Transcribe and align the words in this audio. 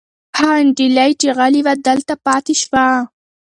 هغه 0.37 0.57
نجلۍ 0.67 1.11
چې 1.21 1.27
غلې 1.37 1.61
وه 1.65 1.73
دلته 1.87 2.13
پاتې 2.25 2.53
شوه. 2.61 2.87